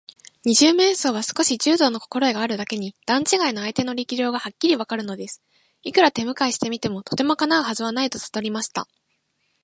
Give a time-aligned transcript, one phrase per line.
[0.45, 5.43] 二十面相は少し柔道のこころえがあるだけに、段ちがいの相手の力量がはっきりわかるのです。
[5.83, 8.87] いくら手むかいしてみても、とてもかなうはずはないとさとりました。